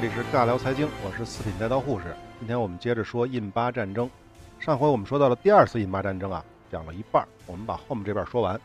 [0.00, 2.06] 这里是尬聊财经，我是四品带刀护士。
[2.38, 4.08] 今天我们接着说印巴战争。
[4.58, 6.42] 上回我们说到了第二次印巴战争啊，
[6.72, 8.58] 讲了一半，我们把后面这半说完。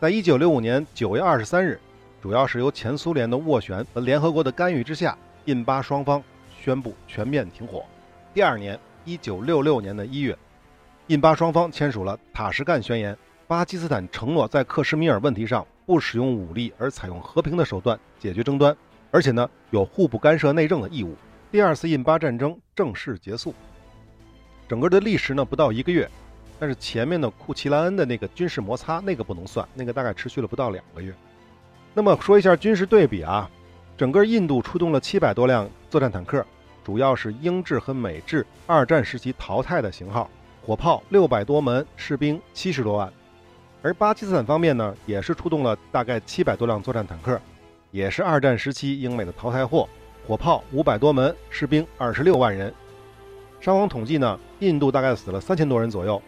[0.00, 1.80] 在一九六五年九月二十三日，
[2.22, 6.22] 主要是由前苏联的斡旋和联合国的干预之下，印巴双方
[6.62, 7.84] 宣布全面停火。
[8.32, 10.38] 第二年，一九六六年的一月，
[11.08, 18.76] 印巴双方签署了塔什干宣言，巴基斯坦承诺在克什米尔问题上不使用武力，而采用和平的手段解决争端。
[19.10, 21.16] 而且呢，有互不干涉内政的义务。
[21.50, 23.54] 第二次印巴战争正式结束，
[24.68, 26.06] 整个的历时呢不到一个月，
[26.58, 31.14] 但是前面的库奇兰恩的那个军事摩擦那个不能算，那个大概持续了不到两个月。
[31.94, 33.50] 那么说一下军事对比啊，
[33.96, 36.44] 整个印度出动了七百多辆作战坦克，
[36.84, 40.30] 主要是英制和美制二战时期淘汰的型号，
[40.62, 43.10] 火炮六百多门，士兵七十多万。
[43.80, 47.40] 而巴基斯坦方面呢，也是出动了大概七百多辆作战坦克。
[47.90, 49.88] 也是二战时期英美的淘汰货，
[50.26, 52.72] 火炮五百多门，士兵二十六万人。
[53.60, 56.22] 伤亡统计呢，印度大概死了三千多人左右，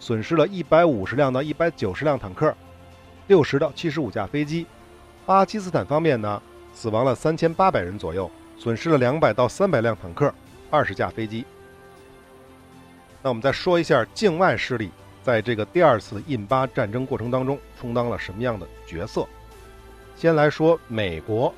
[0.00, 2.54] 损失了一百五十辆到一百九十辆坦克，
[3.28, 4.66] 六十到七十五架飞机。
[5.26, 10.32] 巴基斯坦方面呢，死亡了三千八百人左右，损失了两百到三百辆坦克，
[10.70, 11.44] 二十架飞机。
[13.22, 14.90] 那我们再说一下境外势力
[15.22, 19.28] 在这个第二次印巴战争过程当中充当了什么样的角色。
[20.22, 21.52] 先来说美国，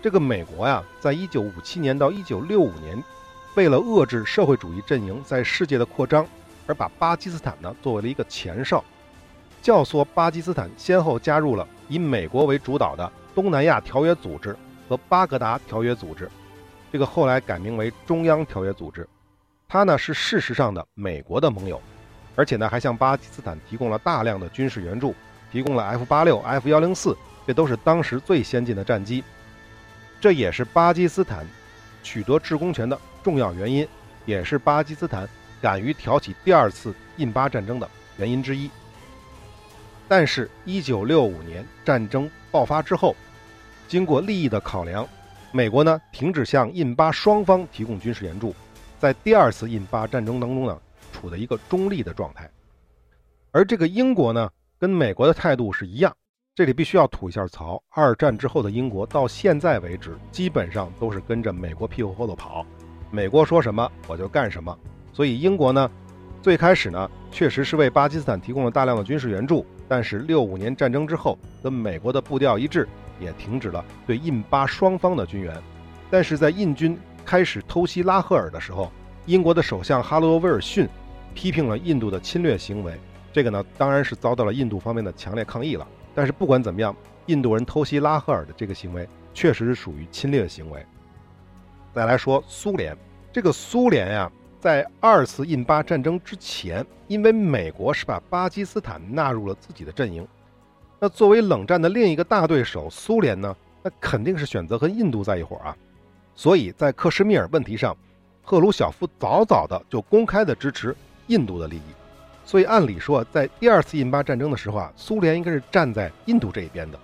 [0.00, 3.02] 这个美国呀，在一九五七年到一九六五年，
[3.56, 6.24] 为了遏制社会主义阵营在世界的扩张，
[6.68, 8.84] 而把巴基斯坦呢作为了一个前哨，
[9.60, 14.56] 教唆巴基斯坦先后加入了以美国为主导的东南亚条约组织
[14.88, 16.30] 和巴格达条约组织，
[16.92, 19.04] 这个后来改名为中央条约组织。
[19.66, 21.82] 它呢是事实上的美国的盟友，
[22.36, 25.12] 而且呢还向巴基斯坦提供了大量的军事援助，
[25.50, 27.16] 提供了 F 八六、F 幺零四。
[27.46, 29.22] 这都是当时最先进的战机，
[30.20, 31.46] 这也是巴基斯坦
[32.02, 33.86] 取得制空权的重要原因，
[34.24, 35.28] 也是巴基斯坦
[35.60, 38.70] 敢于挑起第二次印巴战争的原因之一。
[40.06, 43.16] 但是，1965年战争爆发之后，
[43.88, 45.08] 经过利益的考量，
[45.50, 48.54] 美国呢停止向印巴双方提供军事援助，
[48.98, 50.78] 在第二次印巴战争当中呢
[51.12, 52.50] 处在一个中立的状态。
[53.50, 56.14] 而这个英国呢，跟美国的态度是一样。
[56.56, 57.82] 这里必须要吐一下槽。
[57.90, 62.64] 二战之后的英国到现在为止，基本上都是跟着美国屁股后头跑，
[63.10, 64.78] 美国说什么我就干什么。
[65.12, 65.90] 所以英国呢，
[66.40, 72.88] 最开始呢确实是为巴基斯坦提供了大量的军事援助，但是六五年战争之后，跟美国的步调一致，
[73.18, 75.60] 也停止了对印巴双方的军援。
[76.08, 78.92] 但是在印军开始偷袭拉赫尔的时候，
[79.26, 80.88] 英国的首相哈罗威尔逊
[81.34, 82.96] 批评了印度的侵略行为，
[83.32, 85.84] 这个呢当然是遭到了印度方面的强烈抗议了。
[86.14, 86.94] 但是不管怎么样，
[87.26, 90.84] 印度人偷袭拉赫尔的这个行为确实是属于侵略行为。
[91.92, 92.96] 再来说苏联，
[93.32, 94.30] 这个苏联呀，
[94.60, 100.26] 在二次印巴战争之前，因为美国是把巴基斯坦纳入了自己的阵营，
[101.00, 105.76] 那作为冷战的另一个大对手，苏联呢，那肯定是选择和印度在一伙啊。
[106.34, 107.96] 所以在克什米尔问题上，
[108.42, 110.94] 赫鲁晓夫早早的就公开的支持
[111.28, 112.03] 印度的利益。
[112.44, 116.98] 所以按理说，在第二次印巴战争的时候啊，苏联应该是站在印度这一边的，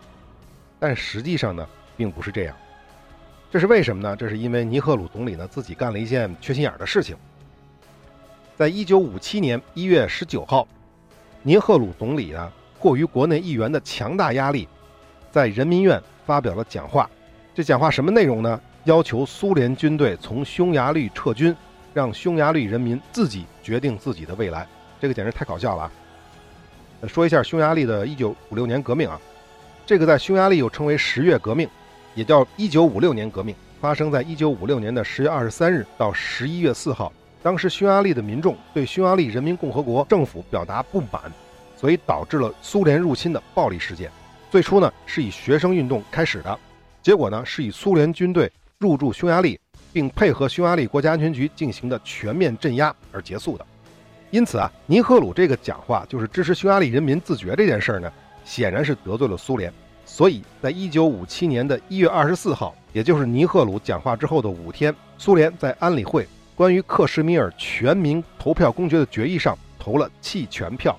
[0.79, 2.55] 但实际上呢，并不是这样。
[3.51, 4.15] 这是为什么呢？
[4.15, 7.17] 这是因为尼赫鲁总理呢自己干了一件缺心眼的事情。
[8.57, 10.69] 在一九五七年一月十九号，
[11.43, 14.69] 尼赫鲁总理啊迫于国内议员的强大压力，
[15.33, 17.11] 在人民院发表了讲话。
[17.55, 18.61] 这讲话什么内容呢？
[18.85, 21.55] 要求苏联军队从匈牙利撤军，
[21.93, 24.67] 让匈牙利人民自己决定自己的未来。
[25.01, 25.91] 这个简直太搞笑了啊！
[27.09, 29.19] 说一下匈牙利的1956年革命啊，
[29.87, 31.67] 这个在匈牙利又称为十月革命，
[32.15, 37.11] 也叫1956年革命，发生在1956年的十月二十三日到十一月四号。
[37.43, 41.33] 当时匈牙利的民众对匈牙利人民共和国政府表达不满，
[41.75, 44.11] 所以导致了苏联入侵的暴力事件。
[44.51, 46.59] 最初呢是以学生运动开始的，
[47.03, 49.59] 结果呢是以苏联军队入驻匈牙利，
[49.95, 53.65] 并配合匈牙利国家安全局进行的全面镇压而结束的。
[54.31, 58.13] 因此啊，尼赫鲁这个讲话就是支持匈牙利人民自决这件事儿呢，
[58.45, 59.73] 显然是得罪了苏联。
[60.07, 70.97] 所以在一九五七年的一月二十四号，也就是尼赫鲁讲话之后的五天，苏联在安理会关于克什米尔全民投票公决的决议上投了弃权票。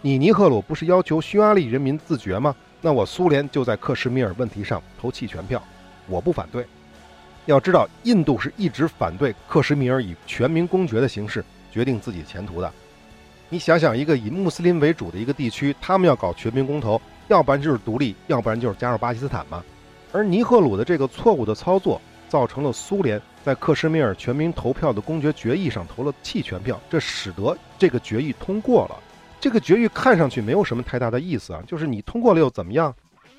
[0.00, 2.54] 你尼赫鲁不是要求匈牙利人民自决吗？
[2.80, 5.62] 那我苏联就在克什米尔问题上投弃权票，
[6.08, 6.66] 我不反对。
[7.44, 11.44] 要知道，印度是一直反对克什米尔以全民公决的形式。
[11.72, 12.70] 决定自己前途的，
[13.48, 19.64] 你想想，一个以穆斯林为主的一个地区，他们要搞全民公投，要不然就是独立，要不然就是加入巴基斯坦嘛。
[20.12, 21.98] 而尼赫鲁的这个错误的操作，
[22.28, 28.96] 造成了苏联在克什米尔全民投票的公决决议上投了弃权票，这使得这个决议通过了。
[29.40, 32.94] 这个决议看上去没有什么太大的意思啊，就是你通过了又怎么样？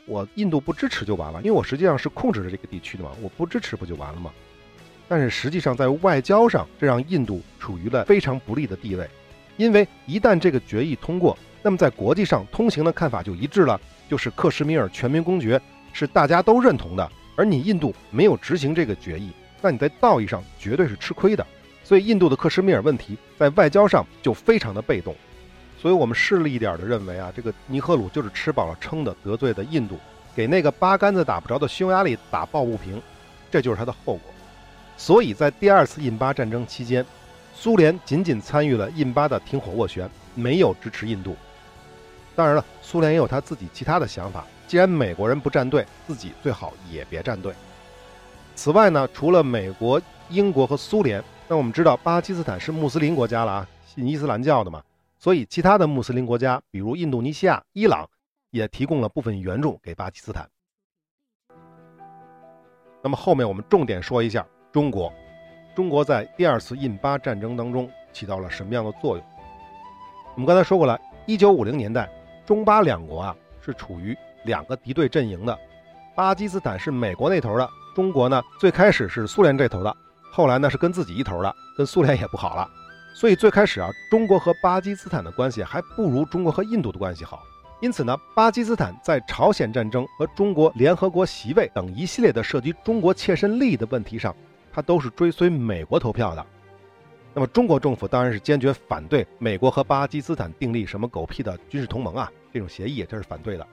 [0.05, 4.31] 我印度不支持就完了，因为我实际上是控制着这个地区的嘛，我不支持不就完了吗？
[5.07, 9.07] 但是实际上在外交上，这让印度处于了非常不利的地位，
[9.57, 13.79] 因为一旦这个决议通过，那么在国际上通行的看法就一致了，
[14.09, 15.61] 就是克什米尔全民公决
[15.91, 21.45] 是大家都认同的，而你印度没有执行这个决议，那你在道义上绝对是吃亏的。
[21.83, 25.13] 所以印度的克什米尔问题在外交上就非常的被动。
[25.77, 29.99] 所以我们势利一点的认为啊，这个尼赫鲁就是吃饱了撑的，得罪的印度，
[30.33, 33.01] 给那个八竿子打不着的匈牙利打抱不平，
[33.51, 34.21] 这就是他的后果。
[34.95, 37.05] 所以在第二次印巴战争期间，
[37.53, 41.35] 苏联仅仅参与了印巴的停火斡旋，没有支持印度。
[42.35, 44.45] 当然了，苏联也有他自己其他的想法。
[44.67, 47.53] 既然美国人不站队，自己最好也别站队。
[48.55, 54.81] 此外呢，除了美国、英国和苏联，那我们知道巴基斯坦是穆斯林国家了啊，信伊斯兰教的嘛。
[55.19, 58.09] 所以，其他的穆斯林国家，比如印度尼西亚、伊朗，
[58.49, 60.49] 也提供了部分援助给巴基斯坦。
[63.01, 65.13] 那么，后面我们重点说一下中国。
[65.75, 69.25] 中国在第二次印巴战争当中起到了什么样的作用？
[70.33, 72.09] 我们刚才说过了，一九五零年代，
[72.43, 75.55] 中巴两国啊是处于两个敌对阵营的。
[76.15, 79.95] 巴基斯坦是美国那头的，中国呢最开始是苏联这头的，
[80.31, 82.67] 后来呢是跟自己一头的，跟苏联也不好了。
[83.13, 87.43] 所以最开始啊，中国和巴基斯坦的关系还不如中国和印度的关系好。
[87.79, 94.35] 因此呢，巴基斯坦在朝鲜战争和中国联合国席位等一系列的涉及中国切身利益的问题上，
[94.73, 96.45] 他都是追随美国投票的。
[97.33, 103.65] 那么中国政府当然是坚决反对美国和巴基斯坦订立什么狗屁的军事同盟啊，这种协议这是反对的。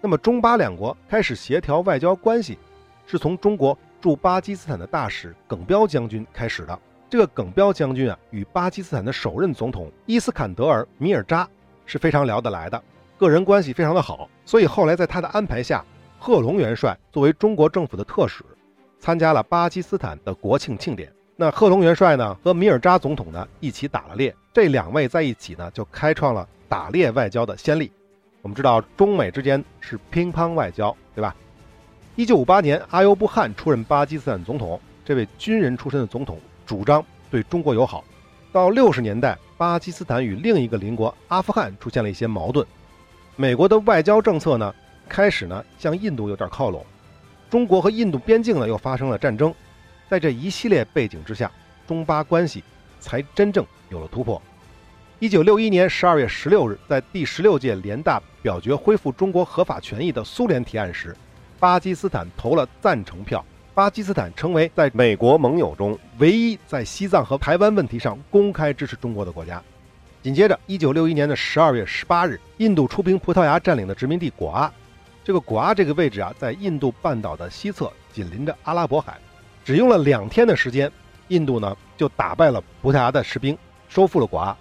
[0.00, 2.58] 那么中巴两国开始协调外交关系，
[3.06, 6.78] 是从中国驻巴基斯坦的大使耿彪将军开始的。
[7.08, 11.48] 这个耿彪将军啊，与巴基斯坦的首任总统伊斯坎德尔·米尔扎
[11.84, 12.82] 是非常聊得来的，
[13.18, 14.30] 个人关系非常的好。
[14.44, 15.84] 所以后来在他的安排下，
[16.18, 18.42] 贺龙元帅作为中国政府的特使，
[19.02, 21.12] 参加了巴基斯坦的国庆庆典。
[21.34, 27.90] 那贺龙元帅呢，和米尔扎总统呢一起打了猎，这两位在一起呢，就开创了打猎外交的先例。
[28.42, 31.34] 我们知道中美之间是乒乓外交，对吧？
[32.14, 36.38] 一九五八年，阿尤布汗出任巴基斯坦总统，这位军人出身的总统。
[36.64, 38.04] 主张对中国友好，
[38.52, 42.64] 到六十年代，巴基斯坦与另一个邻国阿富汗出现了一些矛盾，
[43.34, 44.72] 美国的外交政策呢，
[45.08, 46.86] 开始呢向印度有点靠拢，
[47.52, 49.54] 中国和印度边境呢又发生了战争，
[50.08, 51.52] 在这一系列背景之下，
[51.86, 52.64] 中巴关系
[52.98, 54.40] 才真正有了突破。
[55.18, 61.14] 一九六一年十二月十六日，在第十六届联大表决恢复中国合法权益的苏联提案时，
[61.60, 63.44] 巴基斯坦投了赞成票。
[63.74, 69.62] 巴基斯坦成为在美国盟友中唯一在西藏和台湾问题上公开支持中国的国家。
[70.22, 74.72] 紧接着，一九六一年的十二月十八日，印度出兵葡萄牙占领的殖民地果阿。
[75.24, 79.18] 这个果阿这个位置啊，在印度半岛的西侧，紧邻着阿拉伯海。
[79.64, 80.90] 只用了两天的时间，
[81.28, 83.56] 印度呢就打败了葡萄牙的士兵，
[83.88, 84.56] 收复了果阿。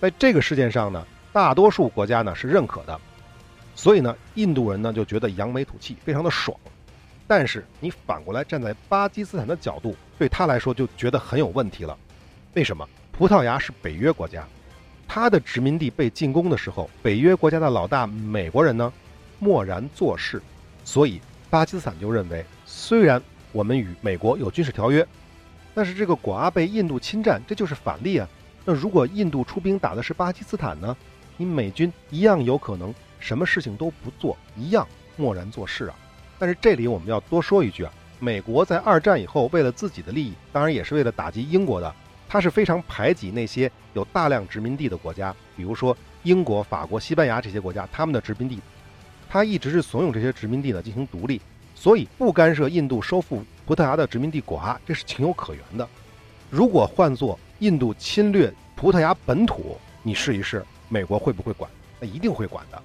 [0.00, 2.98] 在这个事件上呢，大多数国家呢是认可的，
[3.74, 6.56] 所以呢，印度人呢就觉得扬眉吐气，非常的爽。
[7.26, 11.94] 但是你反过来站在巴基斯坦的角度，对他来说就觉得很有问题了。
[12.54, 12.88] 为什么？
[13.12, 14.46] 葡萄牙是北约国家，
[15.06, 18.90] 他的殖民地被进攻的时候，北约国家的老大美国人呢，
[19.38, 20.42] 默然做事。
[20.84, 25.06] 所以巴基斯坦就认为，虽然我们与美国有军事条约，
[25.74, 28.28] 但是这个果阿被印度侵占，这就是反例啊。
[28.64, 30.96] 那如果印度出兵打的是巴基斯坦呢？
[31.36, 35.94] 你美军一样有可能什么事情都不做，一样默然做事啊。
[36.38, 41.94] 但是这里我们要多说一句啊，美国在二战以后为了自己的利益，当然也是为了打击英国的，
[42.28, 48.60] 他是非常排挤那些有大量殖民地的国家，比如说英国、法国、西班牙这些国家，他们的殖民地，
[49.28, 51.40] 他一直是怂恿这些殖民地呢进行独立，
[51.74, 55.86] 所以不干涉印度收复葡萄牙的殖民地果阿，这是情有可原的。
[56.50, 61.70] 如果换做印度侵略葡萄牙本土，你试一试，美国会不会管？
[62.00, 62.82] 那一定会管的。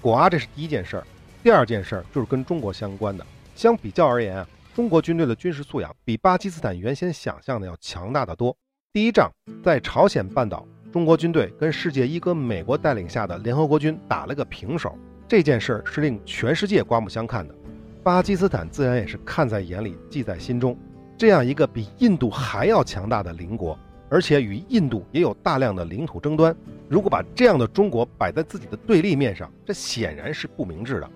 [0.00, 1.06] 果阿这是第一件事儿。
[1.42, 3.26] 第二件事儿就是跟中国相关的。
[3.56, 8.56] 相比较而言啊，中国军队的军事素养比巴基斯坦原先想象的要强大的多。
[8.92, 9.30] 第一仗
[9.64, 14.96] 在朝鲜半岛，中国军队跟世界一哥美国带领下的联合国军打了个平手，
[15.30, 17.54] 这件事儿是令全世界刮目相看的。
[18.02, 20.76] 巴基斯坦自然也是看在眼里，记在心中。
[21.16, 26.52] 这样一个比印度还要强大的邻国，而且与印度也有大量的领土争端，
[26.88, 31.08] 如果把这样的中国摆在自己的对立面上，这显然是不明智的。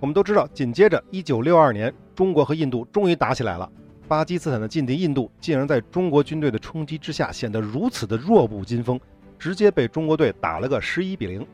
[0.00, 3.70] 我们都知道，紧接着，一九六二年，中国和印度终于打起来了。
[4.08, 8.98] 巴基斯坦的劲敌印度竟然在中国军队的冲击之下显得如此的弱不禁风，
[9.38, 11.46] 直接被中国队打了个十一比零。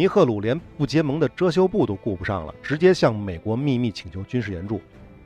[0.00, 4.80] 尼赫鲁连不结盟的遮羞布都顾不上了，直接向美国秘密请求军事援助。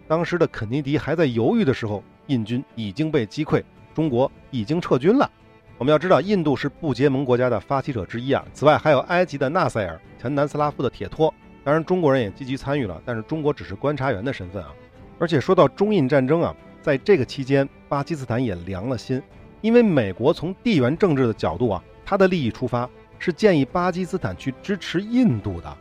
[0.09, 3.63] 当时的肯尼迪还在犹豫的时候，印军已经被击溃，
[3.95, 5.31] 中国已经撤军了。
[5.79, 8.45] 我们要知道，印度是不结盟国家的发起者之一啊。
[8.53, 14.75] 此外，还有埃及的纳赛尔、前南斯拉夫的铁托，当然中国人也积极参与了，但是中国只是观察员的身份啊。
[15.21, 16.53] 而且说到中印战争啊，
[16.83, 19.23] 在这个期间，巴基斯坦也凉了心，
[19.61, 25.77] 因为美国从地缘政治的角度啊，他的利益出发是建议巴基斯坦去支持印度的。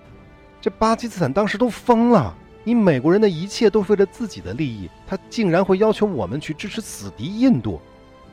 [0.61, 7.81] 这巴基斯坦当时都疯了，你美国人的一切都为了自己的利益，他竟然会要求我们去支持死敌印度？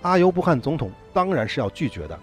[0.03, 2.19] 阿尤布汗总统当然是要拒绝的，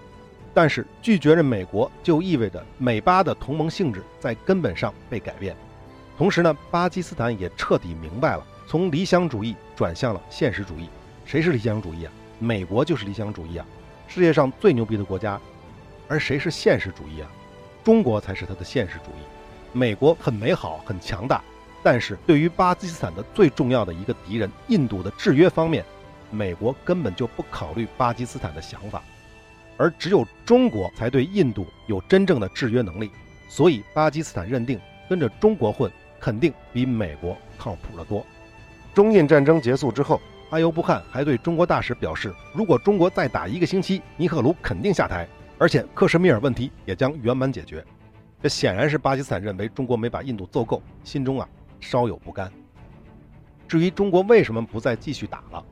[0.53, 5.55] 但是拒绝了美国，就意味着美巴的同盟性质在根本上被改变。
[6.17, 8.43] 同时呢，巴基斯坦也彻底明白了。
[8.65, 10.89] 从理想主义转向了现实主义，
[11.25, 12.11] 谁是理想主义啊？
[12.39, 13.65] 美国就是理想主义啊，
[14.07, 15.39] 世界上最牛逼的国家。
[16.07, 17.29] 而谁是现实主义啊？
[17.83, 19.23] 中国才是他的现实主义。
[19.73, 21.41] 美国很美好，很强大，
[21.83, 25.83] 但是对于巴基斯坦的最重要的一个敌人印度的制约方面，
[26.31, 29.03] 美国根本就不考虑巴基斯坦的想法，
[29.77, 33.11] 而只有中国才对印度有真正的制约能力。
[33.49, 38.25] 所以巴基斯坦认定跟着中国混，肯定比美国靠谱得多。
[38.93, 47.83] 中印战争结束之后，阿尤布汗还对中国大使表示，如果中国再打一个星期，尼赫鲁肯定下台，而且克什米尔问题也将圆满解决。
[48.41, 51.49] 这显然是巴基斯坦认为中国没把印度揍够，心中啊
[51.79, 52.51] 稍有不甘。
[53.67, 55.65] 至于中国为什么不再继续打了，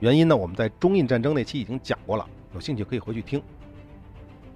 [0.00, 3.42] 原因呢，我们在中印战争那期已经讲过了，有兴趣可以回去听。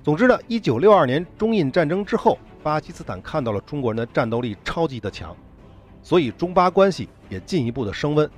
[0.03, 5.35] 总之呢，一九六二年中印战争之后，巴基斯坦看到了中国人的战斗力超级的强。
[6.03, 8.31] 所以中巴关系也进一步的升温，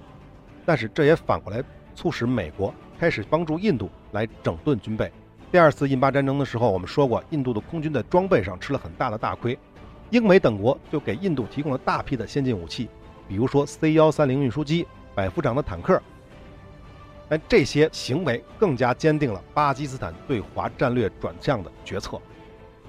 [0.65, 1.63] 但是这也反过来
[1.95, 5.13] 促使美国开始帮助印度来整顿军备。
[5.51, 9.59] 第二次印巴战争的时候，我们说过，印度的空军在装备上吃了很大的大亏，
[10.11, 12.87] 英美等国就给印度提供了大批的先进武器，
[13.27, 16.01] 比如说 C 幺三零运输机、百夫长的坦克。
[17.31, 22.21] 但这些行为更加坚定了巴基斯坦对华战略转向的决策。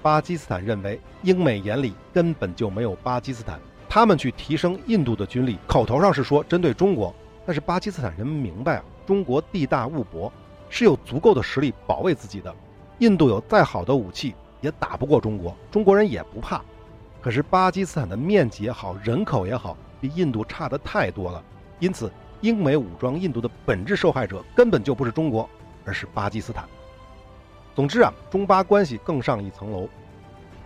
[0.02, 3.58] 巴基斯坦认为，英美眼里根本就没有巴基斯坦。
[3.88, 7.14] 他们去提升印度的军力，口头上是说针对中国，
[7.46, 10.30] 但是巴基斯坦人民明白啊，中国地大物博，
[10.70, 12.54] 是有足够的实力保卫自己的。
[13.00, 16.62] 印度有再好的武器也打不过中国，中国人也不怕。
[17.20, 21.44] 可是巴基斯坦的面积也好，人口也好，比印度差得太多了。
[21.78, 22.10] 因此，
[22.40, 25.48] 英美武装印度的本质受害者根本就不是中国，
[25.84, 26.66] 而是巴基斯坦。
[27.74, 29.88] 总之啊，中巴关系更上一层楼。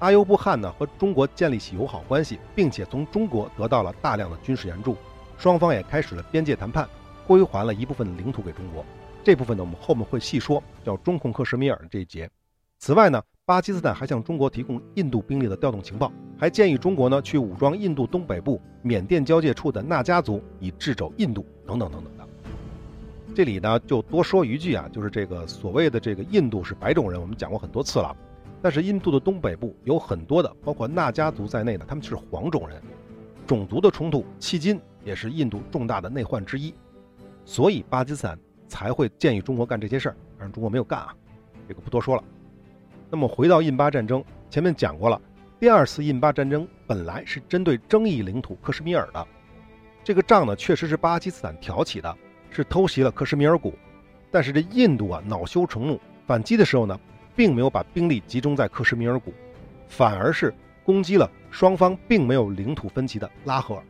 [0.00, 4.96] 阿尤布汗呢和中国建立起友好关系，并且从中国得到了大量的军事援助，
[5.38, 6.88] 双方也开始了边界谈判，
[7.26, 8.84] 归还了一部分领土给中国。
[9.24, 12.30] 这部分呢我们后面会细说，叫中控克什米尔这一节。
[12.78, 22.28] 此外呢，巴基斯坦还向中国提供印度兵力的调动情报，还建议中国呢去武装印度东北部缅甸交界处的纳加族，以制肘印度等等等等的。
[23.34, 28.14] 这里呢就多说一句啊，就是这个所谓的这个印度是白种人，我们讲过很多次了。
[28.60, 32.82] 但是印度的东北部有很多的，包括纳加族在内的，他们是黄种人，
[33.46, 36.74] 种族的冲突迄今也是印度重大的内患之一，
[37.44, 41.14] 所以巴基斯坦才会建议中国干这些事儿，但是中国没有干啊，
[41.68, 42.24] 这个不多说了。
[43.10, 45.20] 那么回到印巴战争，前面讲过了，
[45.60, 49.26] 第二次印巴战争本来是针对争议领土克什米尔的，
[50.02, 52.16] 这个仗呢确实是巴基斯坦挑起的，
[52.50, 53.74] 是偷袭了克什米尔谷，
[54.30, 56.98] 但是这印度啊恼羞成怒，反击的时候呢。
[57.36, 59.34] 并没有把兵力集中在克什米尔谷，
[59.88, 60.54] 反而是
[60.84, 63.82] 攻击了双方并没有领土分歧的拉合尔。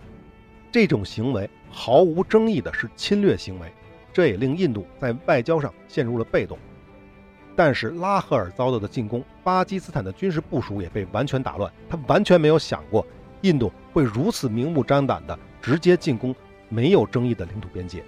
[0.73, 3.71] 这种行为毫无争议的是侵略行为，
[4.15, 6.57] 这也令印度在外交上陷入了被动。
[7.57, 11.71] 但是拉合尔遭到的进攻，巴基斯坦的军事部署也被完全打乱。
[11.89, 13.07] 他完全没有想过
[13.43, 16.35] 印度会如此明目张胆地直接进攻
[16.69, 18.03] 没有争议的领土边界。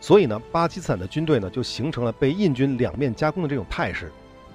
[0.00, 4.12] 所以呢，巴基斯坦的军队呢就形成了被印军两面夹攻的这种态势。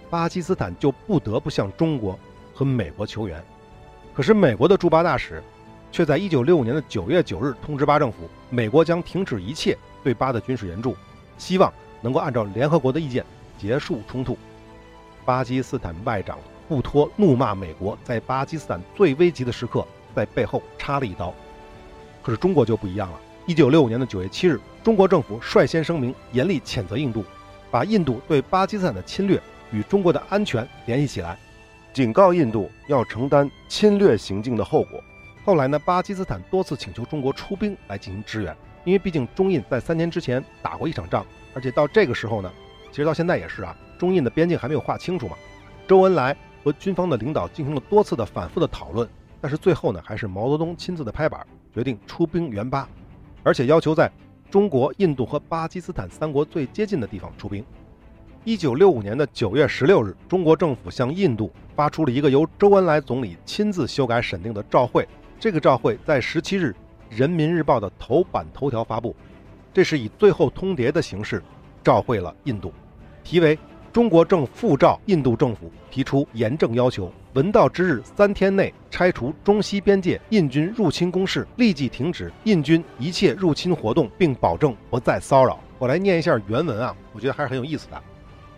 [0.09, 2.17] 巴基斯坦就不得不向中国
[2.53, 3.43] 和美国求援，
[4.13, 5.41] 可是美国的驻巴大使
[5.91, 10.95] 却在1965年的9月9日通知巴政府，美国将停止一切对巴的军事援助，
[11.37, 13.25] 希望能够按照联合国的意见
[13.57, 14.37] 结束冲突。
[15.25, 21.33] 巴基斯坦外长布托怒骂美国在巴基斯坦最危急的时刻在背后插了一刀。
[22.21, 23.19] 可是中国就不一样了。
[23.47, 27.23] 1965年的9月7日，中国政府率先声明，严厉谴责印度，
[27.71, 29.41] 把印度对巴基斯坦的侵略。
[29.71, 31.37] 与中国的安全联系起来，
[31.93, 34.99] 警告印度要承担侵略行径的后果。
[35.49, 41.25] 后来呢，巴基斯坦多次请求中国出兵来进行支援，因为毕竟中印在三年之前打过一场仗，
[41.55, 42.51] 而且到这个时候呢，
[42.91, 45.35] 其实到现在也是啊，中印的边境还没有划清楚嘛。
[45.87, 49.09] 周恩来和军方的领导进行了多次的反复的讨论，
[49.41, 52.87] 但是最后呢，还是毛泽东亲自的拍板，决定出兵援巴，
[53.41, 54.11] 而且要求在
[54.51, 57.65] 中国、印度和巴基斯坦三国最接近的地方出兵。
[58.43, 65.07] 一九六五年的九月十六日，中国政府向印度发出了一个由周恩来总理亲自修改审定的照会。
[65.39, 66.75] 这个照会在十七日
[67.17, 69.15] 《人民日报》的头版头条发布，
[69.73, 71.41] 这是以最后通牒的形式
[71.81, 72.73] 照会了印度，
[73.23, 73.57] 题为
[73.93, 85.57] “中国正复照印度政府提出严正要求，文道之日三天内拆除中西边界印军入侵攻势，立即停止印军一切入侵活动，并保证不再骚扰”。
[85.79, 88.01] 我来念一下原文啊，我觉得还是很有意思的。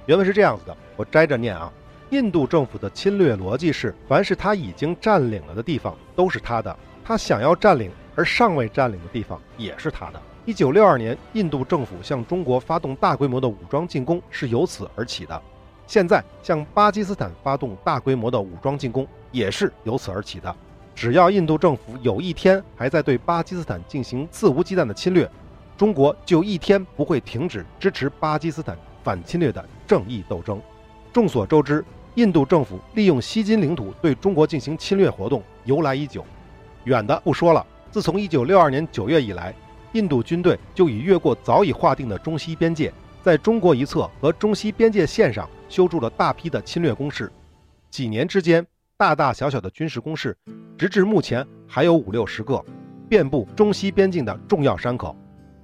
[0.07, 1.71] 原文是这样子的，我摘着念啊。
[2.11, 10.21] 印度政府的侵略逻辑是，凡是他已经占领了的地方都是他的，他想要占领而尚未占领的地方也是他的。
[10.45, 15.41] 一九六二年，印度政府向中国发动大规模的武装进攻是由此而起的，
[15.87, 20.53] 现在向巴基斯坦发动大规模的武装进攻也是由此而起的。
[20.93, 25.29] 只要印度政府有一天还在对巴基斯坦进行肆无忌惮的侵略，
[25.77, 28.77] 中国就一天不会停止支持巴基斯坦。
[29.03, 30.61] 反侵略的正义斗争。
[31.11, 31.83] 众所周知，
[32.15, 36.25] 印度政府利用西金领土对中国进行侵略活动由来已久。
[36.83, 39.53] 远的不说了，自从1962年9月以来，
[39.93, 42.91] 印度军队就已越过早已划定的中西边界，
[43.21, 47.31] 在中国一侧和中西边界线上修筑了大批的侵略工事。
[47.89, 48.65] 几年之间，
[48.97, 50.35] 大大小小的军事工事，
[50.77, 52.63] 直至目前还有五六十个，
[53.07, 55.15] 遍布中西边境的重要山口。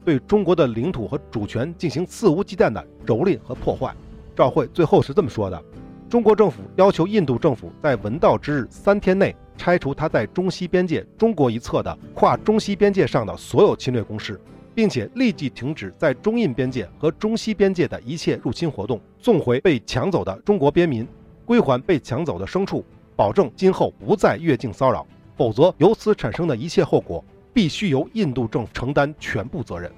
[0.06, 3.94] 对中国的领土和主权进行肆无忌惮的蹂躏和破坏。
[4.34, 5.62] 赵会最后是这么说的：
[6.10, 14.40] 中国政府要求印度政府在文道之日三天内拆除它在中西边界中国一侧的跨中西边界上的所有侵略攻势，
[14.74, 21.06] 并且立即停止在中印边界和中西边界的一切入侵活动，送回被抢走的中国边民，
[21.46, 25.06] 归还被抢走的牲畜，保证今后不再越境骚扰。
[25.36, 27.24] 否则，由此产生的一切后果。
[27.54, 29.92] 必须由印度政府承担全部责任。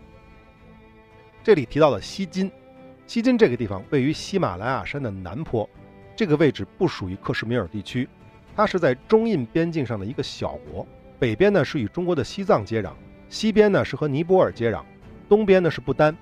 [1.43, 2.49] 这里提到了西金，
[3.05, 5.69] 西金这个地方位于喜马拉雅山的南坡，
[6.19, 8.05] 这个位置不属于克什米尔地区，
[8.53, 10.85] 它是在中印边境上的一个小国。
[11.17, 12.89] 北边呢是与中国的西藏接壤，
[13.29, 14.83] 西边呢是和尼泊尔接壤，
[15.29, 16.13] 东边呢是不丹，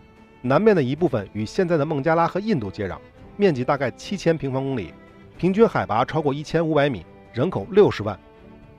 [0.44, 3.00] 南边的一部分与现在的孟加拉和印度接壤，
[3.38, 4.94] 面积大概七千平方公里，
[5.36, 8.20] 平均海拔超过一千五百米，人口六十万，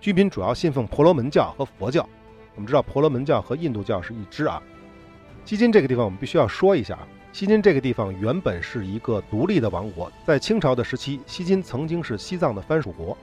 [0.01, 2.09] 居民主要信奉婆罗门教和佛教。
[2.55, 4.63] 我们知道婆罗门教和印度教是一支啊。
[5.45, 13.17] 基金这个地方我们必须要说一下啊，锡金这个地方原本是一个独立的王国，在清朝的时期，锡金曾经是西藏的藩属国，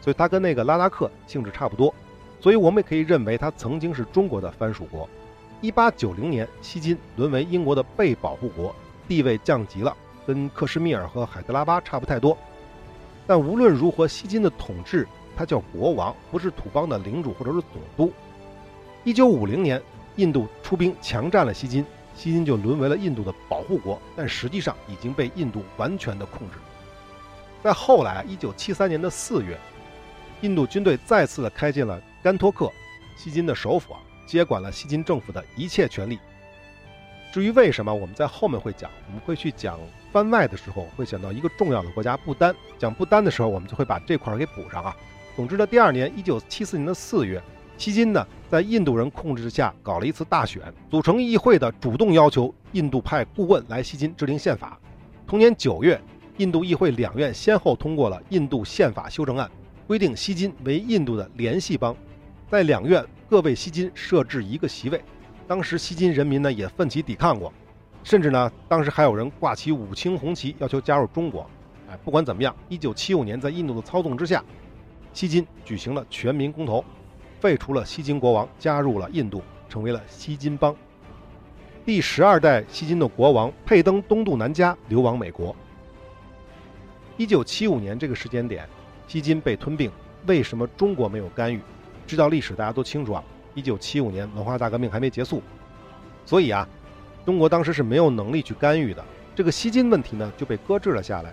[0.00, 1.92] 所以它跟那个拉达克性质差不多，
[2.40, 5.08] 所以我们也可以认为它曾经是中国的藩属国。
[5.62, 8.72] 一八九零年，锡金沦为英国的被保护国，
[9.08, 12.36] 地位降级了，跟克什米尔和海德拉巴差不太多。
[13.26, 18.12] 但无论如何，锡金的统治它叫国王，不是土邦的领主或者是总督。
[19.02, 19.82] 一九五零年，
[20.16, 21.84] 印度出兵强占了锡金，
[22.16, 26.56] 锡金就沦为了印度的保护国，但实际上已经被印度完全的控制。
[27.62, 29.58] 在后来，一九七三年的四月，
[30.40, 32.72] 印度军队再次的开进了甘托克，
[33.16, 36.18] 锡金的首府啊，接管了锡金政府的一切权利。
[37.32, 39.78] 至于为什么，我们在后面会讲，我们会去讲
[40.10, 44.96] 番外的时候会讲到一个重要的国家不丹，讲不丹的时候，我们就会把这块儿给补上啊。
[45.34, 47.42] 总之呢，第二年，一九七四年的四月。
[47.78, 54.78] 锡金呢，在印度人控制之下搞了一次大选，组成议会的主动要求印度派顾问来锡金制定宪法。
[55.26, 56.00] 同年九月，
[56.38, 59.50] 印度议会两院先后通过了印度宪法修正案，
[59.86, 61.94] 规定锡金为印度的联系邦，
[62.50, 65.02] 在两院各为锡金设置一个席位。
[65.46, 67.52] 当时锡金人民呢也奋起抵抗过，
[68.02, 71.48] 甚至呢当时还有人挂起五星红旗要求加入中国。
[71.90, 74.42] 哎，不管怎么样，一九七五年在印度的操纵之下，
[75.12, 76.82] 锡金举行了全民公投。
[77.40, 80.74] 废除了锡金国王，加入了印度，成为了锡金邦。
[81.84, 85.54] 第十二代锡金的国王佩登东渡南加，流亡美国。
[87.16, 88.68] 一九七五年这个时间点，
[89.06, 89.90] 锡金被吞并，
[90.26, 91.60] 为什么中国没有干预？
[92.06, 93.22] 知道历史大家都清楚啊。
[93.54, 95.42] 一九七五年文化大革命还没结束，
[96.24, 96.68] 所以啊，
[97.24, 99.04] 中国当时是没有能力去干预的。
[99.34, 101.32] 这个锡金问题呢就被搁置了下来，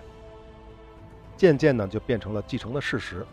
[1.36, 3.26] 渐渐呢就变成了继承的事实。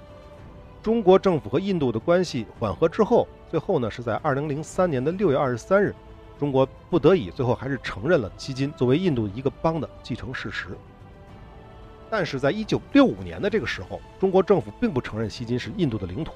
[0.84, 5.94] 中国政府和印度的关系缓和之后，最后呢是在二零零三年的六月二十三日，
[6.40, 10.70] 中国不得已最后还是承认了锡金作为印度一个邦的继承事实。
[12.10, 16.34] 但是在一九六五年的这个时候，中国政府并不承认锡金是印度的领土，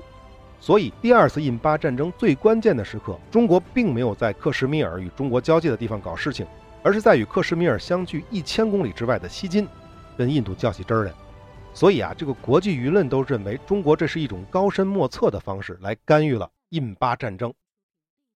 [0.59, 6.45] 所以第二次印巴战争最关键的时刻，中国并没有在克什米尔与中国交界的地方搞事情，
[6.83, 9.67] 而是在与克什米尔相距一千公里之外的西金，
[10.15, 11.11] 跟印度较起真儿来。
[11.75, 17.53] 所以啊，这个国际舆论都认为中国这是一种高深莫测的方式来干预了印巴战争，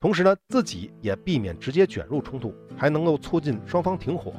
[0.01, 4.35] 同时呢，自己也避免直接卷入冲突，还能够促进双方停火。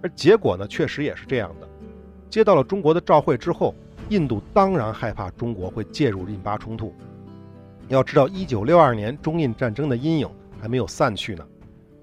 [0.00, 1.68] 而结果呢，确实也是这样的。
[2.30, 3.74] 接到了中国的召会之后，
[4.10, 6.94] 印度当然害怕中国会介入印巴冲突。
[7.88, 11.44] 要知道，一九六二年中印战争的阴影还没有散去呢，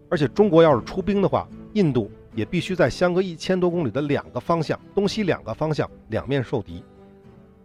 [0.09, 2.11] 而且中国要是出兵的话，印度。
[2.33, 6.83] 也必须在相隔一千多公里的两个方向，东西两个方向两面受敌，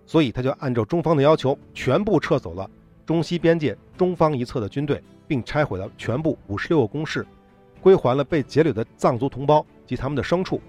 [0.04, 2.68] 所以他就按照中方的要求，全部撤走了
[3.04, 7.24] 中西边界中方一侧的军队，并拆毁了全部五十六个工事，
[7.80, 10.60] 归还了被劫掠的藏族同胞及他们的牲畜。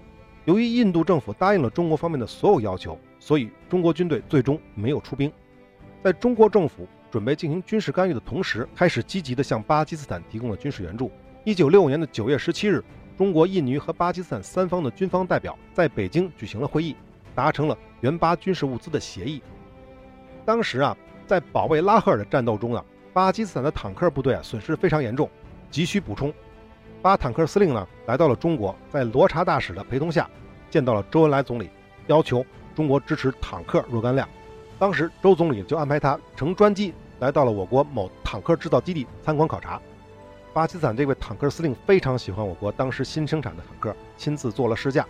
[0.44, 5.30] 由于印度政府答应了中国方面的所有要求，所以中国军队最终没有出兵。
[6.02, 11.10] 在中国政府准备进行军事干预的同时，开始积极地向巴基斯坦提供了军事援助。
[11.44, 12.82] 一九六五年的九月十七日。
[13.18, 16.94] 中国、印尼和巴基斯坦三方的军方代表在北京举行了会议，
[17.34, 19.42] 达成了援巴军事物资的协议。
[20.44, 25.28] 当时啊，在保卫拉赫尔的战斗中啊，巴基斯坦的坦克部队啊损失非常严重，
[25.68, 26.32] 急需补充。
[27.02, 30.30] 巴坦克司令呢来到了中国，在罗查大使的陪同下，
[30.70, 31.68] 见到了周恩来总理，
[32.06, 34.28] 要求中国支持坦克若干辆。
[34.78, 39.82] 当时周总理就安排他乘专机来到了我国某坦克制造基地参观考察。
[40.58, 45.06] 巴基斯坦这位坦克司令非常喜欢我国当时新生产的坦克，亲自做了试驾。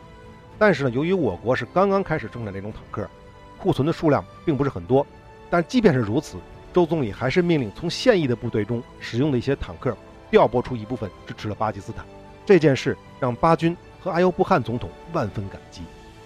[0.59, 3.09] 但是呢，由于我国是刚刚开始生产这种坦克，
[3.57, 5.07] 库存的数量并不是很多。
[5.49, 6.37] 但即便是如此，
[6.71, 9.97] 周总理还是命令从现役的部队中使用的一些坦克
[10.31, 12.05] 调拨出一部分支持了巴基斯坦。
[12.45, 15.81] 这件事让巴军和阿尤布汗总统万分感激。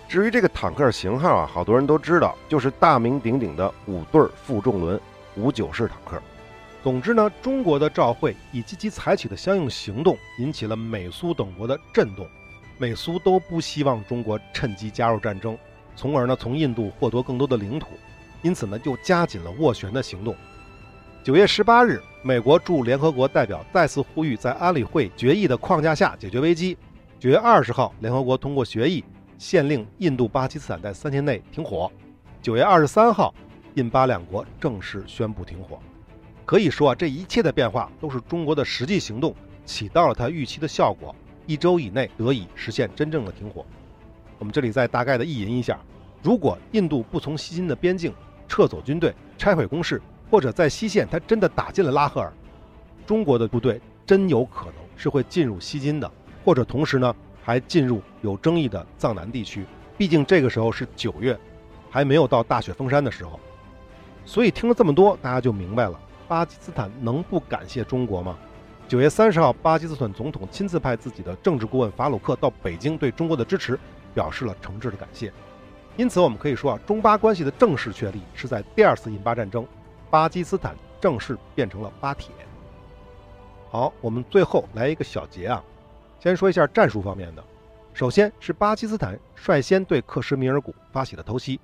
[0.08, 5.00] 至于这个坦克型号啊，好多人都知道，就是大名鼎鼎的五对负重轮
[5.36, 6.20] 五九式坦克。
[6.82, 12.26] 总之呢，中国的照会以及其采取的相应行动，引起了美苏等国的震动。
[12.76, 15.56] 美苏都不希望中国趁机加入战争，
[15.94, 17.90] 从而呢从印度获得更多的领土，
[18.42, 20.34] 因此呢就加紧了斡旋的行动。
[21.22, 26.76] 九月十八日，美国驻联合国代表再次呼吁在安理会决议的框架下解决危机。
[27.20, 29.04] 九月二十号，联合国通过决议，
[29.38, 31.88] 限令印度、巴基斯坦在三天内停火。
[32.40, 33.32] 九月二十三号，
[33.74, 35.78] 印巴两国正式宣布停火。
[36.44, 41.14] 可以说啊，这一切的变化都是中国的实际行动起到了它预期的效果，
[41.46, 43.64] 一周以内得以实现真正的停火。
[44.38, 45.78] 我们这里再大概的意淫一下：
[46.22, 48.12] 如果印度不从西金的边境
[48.48, 52.32] 撤走军队、拆毁工事，或者在西线他真的打进了拉赫尔，
[53.06, 56.10] 中国的部队真有可能是会进入西金的，
[56.44, 59.64] 或者同时呢还进入有争议的藏南地区。
[59.96, 61.38] 毕竟这个时候是九月，
[61.88, 63.38] 还没有到大雪封山的时候。
[64.24, 66.00] 所以听了这么多，大家就明白了。
[66.32, 68.38] 巴基斯坦能不感谢中国吗？
[68.88, 73.78] 九月三十号，巴基斯坦总统亲自派自己的政治顾问法鲁克到北京，对中国的支持
[74.14, 75.30] 表示了诚挚的感谢。
[75.98, 79.66] 因此，我们可以说啊，中巴关系的正式确立是在第二次印巴战争，
[80.08, 82.32] 巴基斯坦正式变成了巴铁。
[83.68, 85.62] 好，我们最后来一个小结啊，
[86.18, 87.44] 先说一下战术方面的。
[87.92, 91.60] 首先是巴基斯坦率先对克什米尔谷发起了偷袭，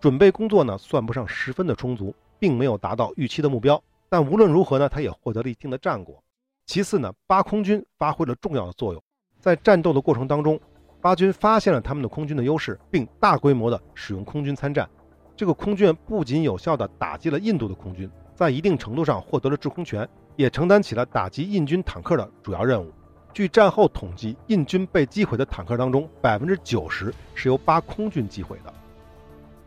[0.00, 3.82] 准备工作呢算不上十分的充足，并没有达到预期的目标。
[4.14, 6.22] 但无论如何呢，他也获得了一定的战果。
[6.66, 9.02] 其次呢，巴空军发挥了重要的作用，
[9.40, 10.56] 在战斗的过程当中，
[11.00, 14.88] 巴军发现了他们的空军的优势，并大规模的使用空军参战。
[15.34, 22.92] 这个空军不仅有效地打击了印度的空军，在一定程度上获得了制空权，也承担起了打击印军坦克的主要任务。
[23.32, 28.72] 据战后统计，印军被击毁的坦克当中，百分之九十是由巴空军击毁的。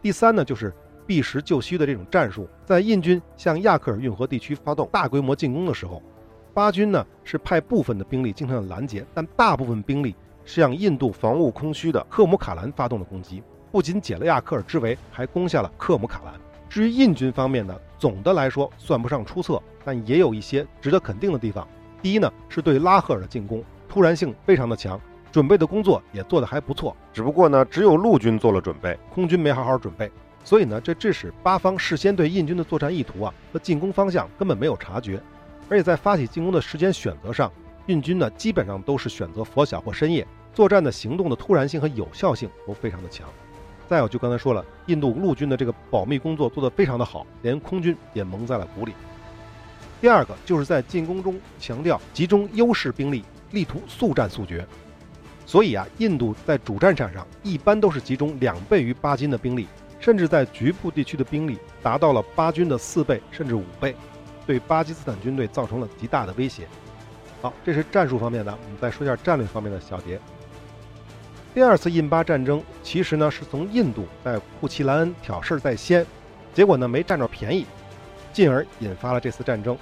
[0.01, 0.73] 第三呢，就是。
[1.07, 6.03] 避实就虚的这种战术，在印军向亚克尔运河地区发动大规模进攻的时候，
[6.53, 13.41] 巴军呢是派部分的兵力进行了拦截，但大部分兵力是向印度防务空虚的克姆卡兰发动了攻击，
[13.71, 16.33] 不仅解了亚克尔之围，还攻下了克姆卡兰。
[16.67, 21.65] 至于印军方面呢，总的来说算不上出色，但也有一些值得肯定的地方。
[22.01, 24.99] 第一呢，是对拉赫尔的进攻突然性非常的强，
[25.31, 26.93] 准备的工作也做得还不错。
[27.13, 30.11] 只不过呢，只有陆军做了准备，空军没好好准备。
[30.47, 35.21] 所以呢，这致使巴方事先对印军的作战意图啊和进攻方向根本没有察觉，
[35.67, 37.51] 而且在发起进攻的时间选择上，
[37.87, 43.27] 印军呢基本上都是选择拂晓或深夜，作战的行动的突然性和有效性都非常的强。
[43.89, 48.93] 再有，就刚才说了，印度陆军的这个保密工作做得非常的好，连空军也蒙在了鼓里。
[49.99, 54.65] 第二个就是在进攻中强调集中优势兵力，力图速战速决。
[55.45, 59.67] 所以啊，印度在主战场上一般都是集中两倍于巴金的兵力。
[59.99, 63.95] 甚至在局部地区的兵力达到了巴军的四倍甚至五倍，
[64.45, 66.67] 对巴基斯坦军队造成了极大的威胁。
[67.41, 70.19] 好，这是战术方面的，我们再说一下战略方面的小结。
[71.53, 76.05] 第二次印巴战争其实呢是从印度在库奇兰恩挑事在先，
[76.53, 77.65] 结果呢没占着便宜，
[78.31, 79.77] 进而引发了这次战争。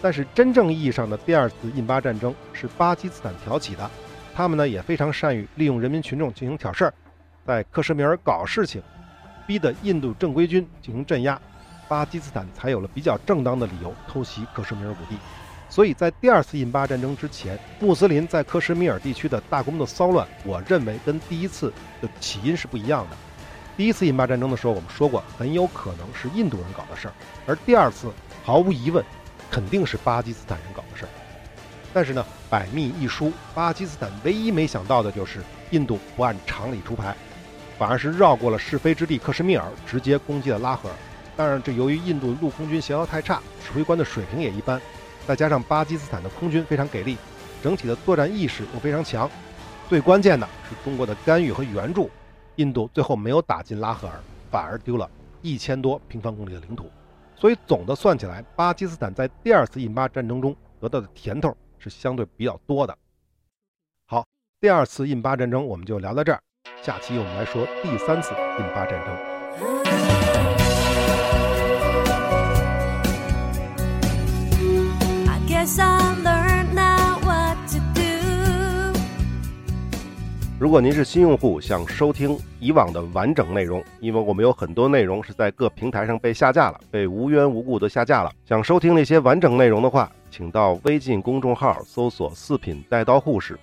[0.00, 3.90] 但是真正意义上的第二次印巴战争是巴基斯坦挑起的，
[4.32, 6.94] 他们呢也非常善于利用人民群众进行挑事儿，
[7.44, 8.80] 在克什米尔搞事情，
[9.48, 11.40] 逼得印度正规军进行镇压，
[11.88, 15.18] 巴基斯坦才有了比较正当的理由偷袭克什米尔谷地。
[15.70, 23.16] 所以在第二次印巴战争之前，穆斯林在克什米尔地区的大规模骚乱，我认为跟第一次的起因是不一样的。
[23.74, 27.14] 第一次印巴战争的时候，我们说过很有可能是印度人搞的事儿，
[27.46, 28.12] 而第二次
[28.44, 29.02] 毫无疑问
[29.50, 31.08] 肯定是巴基斯坦人搞的事儿。
[31.94, 37.16] 但是呢，百密一疏，巴基斯坦唯一没想到的就是印度不按常理出牌，
[37.78, 40.94] 反而是绕过了是非之地克什米尔，直接攻击了拉合尔。
[41.36, 44.80] 当然，这由于印度陆空军协调太差，指挥官的水平也一般。
[45.24, 47.16] 再加上巴基斯坦的空军非常给力，
[47.62, 49.30] 整体的作战意识又非常强，
[49.88, 52.10] 最关键的是中国的干预和援助，
[52.56, 54.14] 印度最后没有打进拉合尔，
[54.50, 55.08] 反而丢了
[55.40, 56.90] 一千多平方公里的领土。
[57.36, 62.98] 所以总的算起来，巴基斯坦在第二次印巴战争中得到的甜头是相对比较多的。
[64.06, 64.26] 好，
[64.60, 66.40] 第二次印巴战争我们就聊到这儿，
[66.88, 69.14] 下期我们来说第三次印巴战争。
[80.58, 88.32] 如果您是新用户，想收听以往的完整内容，因为我们有很多内容是在各平台上被下架了，被无缘无故的下架了。
[88.46, 93.58] 想收听那些完整内容的话，请到微信公众号搜索“四品带刀护士”，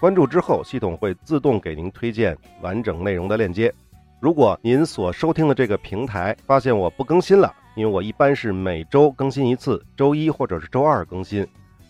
[0.00, 3.72] 关注之后，系统会自动给您推荐完整内容的链接。
[4.20, 11.46] 如果您所收听的这个平台发现我不更新了，因为我一般是每周更新一次，周一或者是周二更新。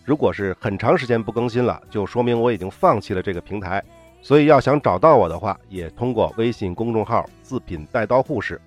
[0.06, 3.82] 如果是很长时间不更新了，就说明我已经放弃了这个平台。
[4.22, 8.58] 所以要想找到我的话，也通过微信公众号“自品带刀护士”，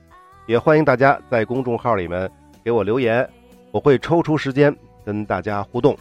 [0.45, 2.29] 也欢迎大家在公众号里面
[2.63, 3.27] 给我留言，
[3.71, 5.97] 我会抽出时间跟大家互动。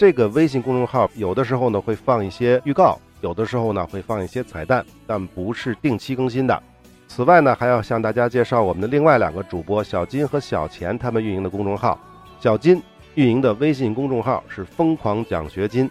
[0.00, 6.62] 这个微信公众号有的时候呢会放一些预告，有的时候呢会放一些彩蛋，但不是定期更新的。
[7.06, 12.00] 此外呢，还要向大家介绍我们的另外两个主播小金和小钱他们运营的公众号。
[12.40, 12.82] 小金
[13.14, 15.86] 运营的微信公众号是“疯狂奖学金”，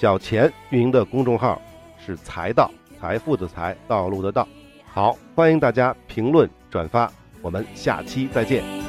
[0.00, 1.60] 小钱运营的公众号。
[1.98, 4.48] 是财道，财富的财，道路的道。
[4.86, 7.12] 好，欢迎大家评论转发，
[7.42, 8.81] 我们下期再见。